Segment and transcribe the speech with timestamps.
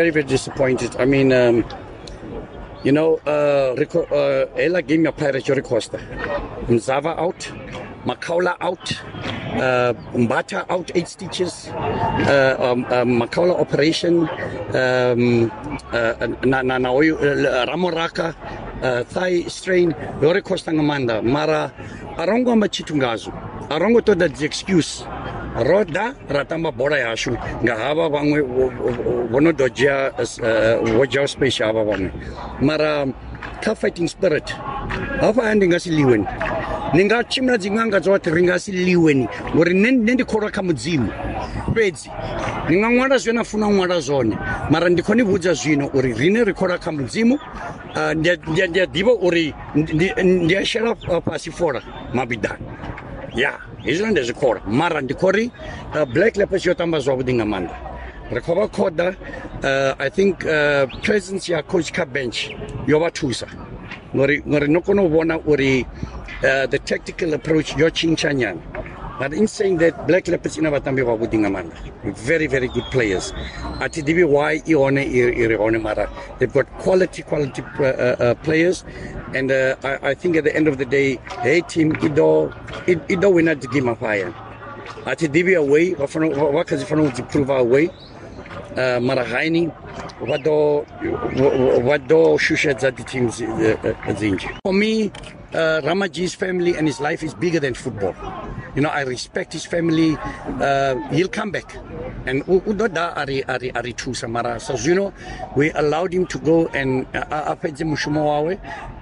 [0.00, 0.96] very very disappointed.
[0.96, 1.62] I mean, um,
[2.84, 5.98] you know, uh, uh, Ella gave me a pirate Yori Costa.
[6.68, 7.40] Mzava out,
[8.06, 8.86] Makaula out,
[9.60, 15.52] uh, Mbata out eight stitches, uh, um, uh, Makaula operation, um,
[15.92, 18.34] uh, na na na oyu, uh, Ramoraka,
[18.82, 21.70] uh, thigh strain, Yori Costa Mara,
[22.16, 23.30] arongo machitungazu,
[23.68, 25.04] arongo to the excuse.
[25.56, 27.36] Roda ra tamba bola yashu.
[27.62, 28.40] Nga hava vamwe
[29.30, 30.12] vono ḓo dzhia
[30.96, 32.10] wo dzhia space hava vamwe.
[32.60, 33.06] Mara
[33.62, 34.54] kha fighting spirit.
[35.20, 36.26] Hafha ndi nga si liweni.
[36.94, 41.10] Ni nga tshimela dziṅanga dzoṱhe ri nga si liweni ngori nne ndi kholwa kha mudzimu.
[41.74, 42.10] Fhedzi
[42.68, 44.34] ni nga ṅwala zwine na funa u ṅwala zwone
[44.70, 47.38] mara ndi khou ni vhudza zwino uri rine ri kholwa kha mudzimu
[47.94, 50.94] ah, ndi a- ḓivha uri ndi a shela
[51.24, 51.80] fhasi fola
[52.14, 52.64] mabidani
[53.34, 55.50] ya hezwiḽa ndi zwikhola mara ndi khou ri
[55.94, 57.76] uh, black leopards yo tamba zwavhuḓi nga maanḓa
[58.32, 59.08] ri khou vha khoḓa
[59.64, 62.50] uh, i think uh, presence ya coach kha bench.
[62.86, 63.46] Yo vha thusa
[64.14, 65.86] ngori ngori no kona u uri
[66.44, 68.60] uh, the tactical approach yo tshintsha nyana
[69.20, 71.76] but in saying that black leopards vhatambi vhavhuḓi nga maanḓa
[72.30, 73.32] very very good players.
[73.84, 76.08] A thi ḓivhi why i hone i i re hone mara?
[76.38, 78.84] They've got quality quality uh, uh, uh, players.
[79.34, 82.48] And uh, I, I think at the end of the day hey team i ḓo
[82.88, 84.34] i i ḓo wina dzi game afha hayani
[85.04, 87.90] a thi ḓivhi away vha fanela- vha vha kha dzi fanela u dzi prove away.
[88.70, 89.66] Uh, mara haini
[90.30, 90.56] vha ḓo
[91.86, 95.10] vha ḓo shushedza uh, uh, for me
[95.52, 98.14] uh, Ramaji's family and his life is bigger than football
[98.74, 100.16] you know I respect his family
[100.60, 101.74] uh, he'll come back.
[102.26, 104.58] And u u ḓo ḓa a ri- a ri a ri thusa mara
[105.56, 108.54] we allowed him to go and uh, a a fhedze mushumo wawe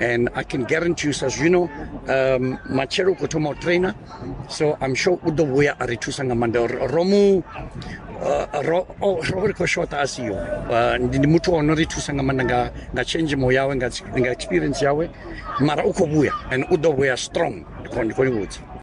[0.00, 1.70] and I can guarantee you sa you know,
[2.70, 3.28] machero u khou
[3.60, 3.94] trainer.
[4.48, 5.96] So I'm sure u ḓo vhuya a ri
[6.88, 7.42] romu.
[8.24, 11.86] uh, ro o- ro ri khou shota a siho uh, ndi ndi muthu ono ri
[11.86, 15.08] thusa nga nga nga tshenzhemo yawe nga experience yawe.
[15.60, 16.06] Mara u khou
[16.50, 18.73] and u ḓo vhuya strong ndi khou ndi khou ni vhudza